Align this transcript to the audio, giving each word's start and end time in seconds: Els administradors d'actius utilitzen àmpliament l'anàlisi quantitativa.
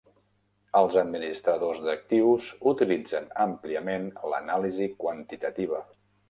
Els 0.77 0.95
administradors 1.01 1.81
d'actius 1.87 2.47
utilitzen 2.71 3.29
àmpliament 3.45 4.09
l'anàlisi 4.33 4.89
quantitativa. 5.05 5.85